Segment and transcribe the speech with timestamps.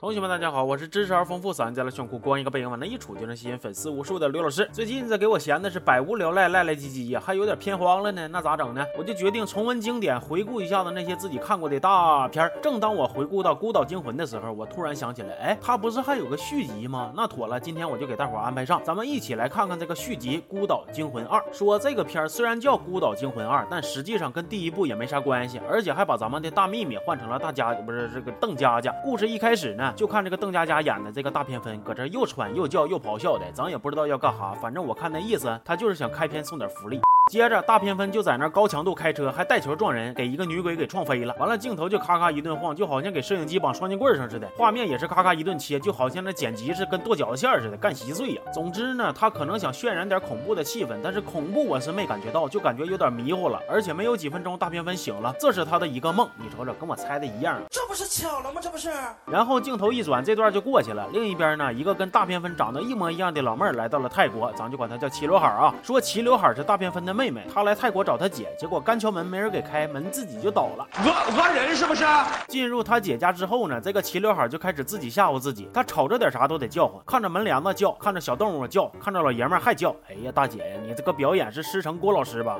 [0.00, 4.64] 同学们，大家好，我是知识而丰富、嗓音在了炫酷、光一个背影往那一杵就能吸引粉丝无数的刘老师。
[4.72, 8.28] 最近这给我闲的是百无聊赖、赖赖唧唧呀，还有点偏荒了呢。
[8.28, 8.86] 那咋整呢？
[8.96, 12.48] 我就决定重温经典，回顾一下子那些自己看过的大片。
[12.62, 17.12] 正当我回顾到《孤岛惊魂》的时候，我突然想起来，哎，它不是还有个续集吗？
[17.16, 21.40] 那妥了，今天我就给大伙安排上，咱们一起来看看这个续集《孤岛惊魂二》。
[21.52, 28.94] 说这个片虽然叫《孤岛惊魂二》，但实际上跟第一部也没啥关系，而且还把咱们的大秘密换成了大家，不是这个邓家家。
[29.02, 30.68] 故事一开始呢，就看这个邓家。
[30.68, 37.00] 佳演的这个大偏分搁这又喘又叫又咆哮的，咱也不知道要干哈，反正我看那意思，他就是想开篇送点福利。
[37.28, 41.36] 接着大偏分就在那高强度开车，还带球撞人，给一个女鬼给撞飞了。
[41.38, 44.48] 完了镜头就咔咔一顿晃，就好像给摄影机绑双截棍上似的。
[44.56, 48.40] 画面也是咔咔一顿切，就好像那剪辑是跟剁饺子馅似的，干稀碎呀。
[48.50, 53.60] 总之呢，他可能想渲染点恐怖的气氛，但是恐怖我是没感觉到，就感觉有点迷糊了。
[53.68, 56.26] 而且没有几分钟，大偏分醒了，这是他的一个梦。
[56.36, 57.60] 你瞅瞅，跟我猜的一样。
[57.70, 58.58] 这不是巧了吗？
[58.62, 58.88] 这不是。
[59.26, 61.06] 然后镜头一转，这段就过去了。
[61.12, 65.74] 另一边呢，一个跟大偏分长得一模一样的老妹儿来到了泰国，咱就管她叫齐刘海啊。
[65.82, 68.04] 说齐刘海是大偏分的妹妹，她来泰国。
[68.04, 70.86] 找她姐，结果干敲门没人给开门，自己就倒了。
[71.02, 72.06] 讹讹人是不是？
[72.46, 75.68] 进入她姐家之后呢，这个齐刘海就开始自己吓唬自己。
[75.74, 79.90] 他瞅着点啥都得叫唤，看着门帘子叫，看着小动物叫，看着老爷们还叫。
[80.08, 82.56] 哎呀，大姐呀，你这个表演是师承郭老师吧？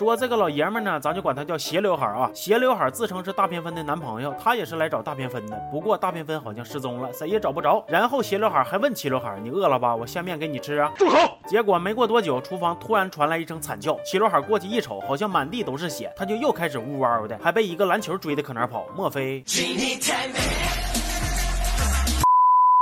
[0.00, 2.30] 说这个老爷们呢，咱就管他叫斜刘海啊。
[2.32, 5.54] 斜刘海自称是大偏分的男朋友，他也是来找大偏分的。
[5.70, 7.84] 不过大偏分好像失踪了，谁也找不着。
[7.86, 9.94] 然后斜刘海还问齐刘海：“你饿了吧？
[9.94, 11.18] 我下面给你吃啊。”住口！
[11.46, 13.94] 结果没过多久，厨房突然传来一声惨叫。
[14.02, 18.86] 齐刘海过去一瞅，好像满地都是血，他就又开始呜嗷的，还被一个篮球追的可哪跑？
[18.96, 19.44] 莫非？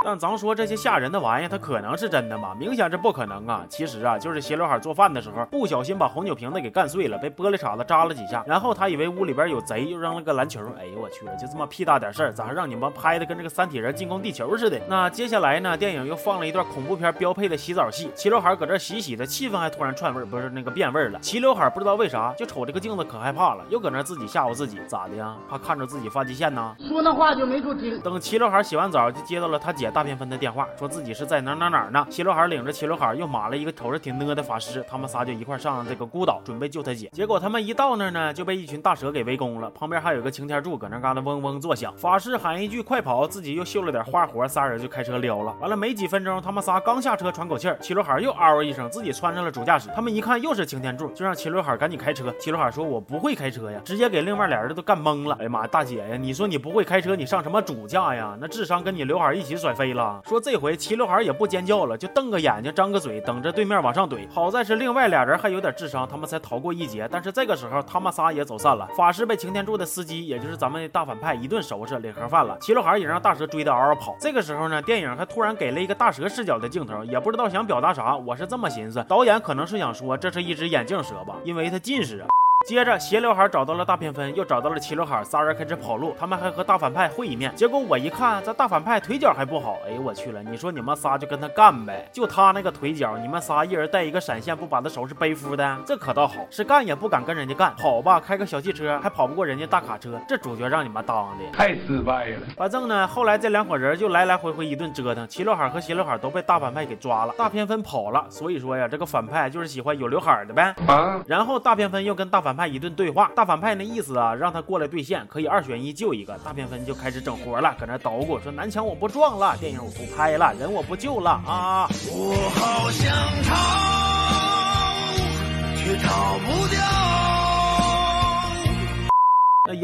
[0.08, 2.56] 但咱说这些吓人的玩意，它可能是真的吗？
[2.58, 3.62] 明显是不可能啊！
[3.68, 10.60] 其实啊，就是斜刘海做饭的时候不小心把红酒瓶子给干碎了，被玻璃碴子扎了几下，然后他以为屋里边有贼，又扔了个篮球。
[10.78, 14.80] 哎呦我去了，就这么屁大点事儿，咋还让你们拍的跟这个三体人进攻地球似的？
[14.88, 21.18] 那接下来呢，电影又放了一段恐怖片标配的洗澡戏，齐刘海搁这洗洗的，气氛还突然串味儿，不是那个变味儿了。
[21.20, 25.36] 齐刘海不知道为啥就瞅这个镜子可害怕了，又搁那自己吓唬自己，咋的呀？
[25.50, 26.74] 怕看着自己发际线呢？
[26.88, 28.00] 说那话就没处听。
[28.00, 30.68] 等齐刘海洗完澡，就接到了他姐大偏分的电话。
[30.78, 32.06] 说自己是在哪哪哪呢？
[32.08, 37.08] 齐刘海领着齐刘海又码了一个瞅着挺呢的法师，他们仨就一块上了这个孤岛，准备救他姐。
[37.12, 39.68] 结果他们一到那呢，就被一群大蛇给围攻了。
[39.70, 41.92] 旁边还有个擎天柱搁那嘎达嗡嗡作响。
[41.96, 45.52] 法师喊一句快跑，自己又绣了点花活，仨人就开车撩了。
[45.60, 49.88] 完了没几分钟，他们仨刚下车喘口气儿，齐刘海又嗷一声，自己窜上了主驾驶。
[49.96, 52.32] 他们一看又是擎天柱，就让齐刘海赶紧开车。
[52.38, 55.36] 齐刘海说：“我不会开车呀！”直接给另外俩人都干懵了。
[55.40, 58.36] 哎呀妈呀，大姐呀，你说你不会开车，你上什么主驾呀？
[58.40, 60.20] 那智商跟你刘海一起甩飞了。
[60.26, 61.38] 说这回齐刘海也。
[61.38, 64.28] 不尖叫了，就瞪个眼睛，张个嘴，等着对面往上怼。
[64.28, 67.08] 好在是另外俩人还有点智商，他们才逃过一劫。
[67.08, 68.88] 但是这个时候，他们仨也走散了。
[68.96, 72.58] 法师被擎天柱的司机，也就是咱们的大反派一顿收拾，领盒饭了。
[72.60, 74.16] 齐刘海也让大蛇追得嗷嗷跑。
[74.18, 78.16] 这个时候呢，电影还突然给了一个大蛇视角的镜头，也不知道想表达啥。
[78.16, 82.37] 我是这么寻思，导演可能是想说这是一只眼镜蛇吧，因为他近视啊。
[82.68, 86.14] 接着，斜刘海找到了大偏分，又找到了齐刘海，仨人开始跑路。
[86.20, 87.50] 他们还和大反派会一面。
[87.56, 89.78] 结果我一看，这大反派腿脚还不好。
[89.86, 90.42] 哎呦我去了！
[90.42, 92.06] 你说你们仨就跟他干呗？
[92.12, 95.78] 就他那个腿脚，你们仨一人带一个闪现，不把他收拾背夫的？
[95.86, 100.20] 这可倒好，是干也不敢跟人家干，跑吧，开个小汽车还跑不过人家大卡车。
[100.28, 102.40] 这主角让你们当的太失败了。
[102.54, 108.26] 反正呢，后来这两伙人就来来回回一顿折腾，齐刘海和斜刘海都被大反派给抓了，大偏分跑了。
[108.28, 110.74] 所以说呀，这个反派就是喜欢有刘海的呗。
[110.86, 111.18] 啊！
[111.26, 113.30] 然后大偏分又跟大反派一顿对话。
[113.36, 116.36] 大反派那意思啊，让他过来兑现，可以二选一救一个。
[116.44, 123.14] 大偏分就开始整活了，搁那捣鼓说：“南墙我不撞了，电影我不拍了，人我不救了啊！”我好想
[123.44, 123.97] 逃，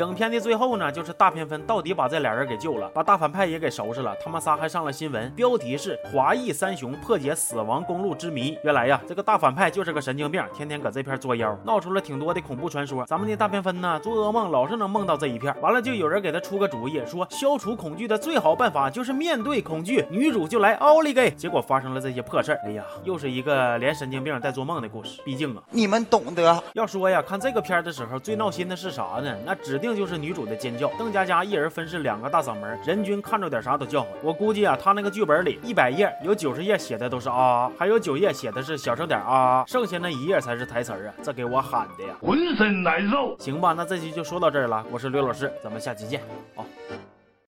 [0.06, 4.14] 影片的最后呢，就是大偏分到底把这俩人给救了，把大反派也给收拾了。
[4.22, 8.56] 他们仨还上了新闻，标题是“华裔三雄破解死亡公路之谜”。
[8.62, 13.04] 原来呀，这个大反派就是个神经病，天天搁这片作妖，闹出了挺多的恐怖传说。
[13.06, 15.54] 咱们的大偏分呢，做噩梦老是能梦到这一片。
[15.60, 21.30] 完了，就有人给他出个主意，说消除恐惧的最好办法就是面对恐惧，女主就来奥利给。
[21.30, 22.60] 结果发生了这些破事儿。
[22.64, 25.20] 哎呀，又是一个连神经病带做梦的故事。
[25.24, 26.62] 毕竟啊，你们懂得。
[26.74, 29.34] 要说呀，看这个片的时候最闹心的是啥呢？
[29.44, 29.54] 那。
[29.64, 30.88] 指定就是女主的尖叫。
[30.98, 34.10] 邓家佳一人分饰两个大嗓门，人均看着点啥都叫唤。
[34.22, 41.14] 我估计啊，他那个剧本里一百页有九十页写的都是啊，还有九页写的是小声点啊，剩下那一页才是台词啊。
[41.22, 43.36] 这给我喊的呀，浑身难受。
[43.38, 44.84] 行吧，那这期就说到这儿了。
[44.90, 46.20] 我是刘老师，咱们下期见，
[46.54, 46.64] 好。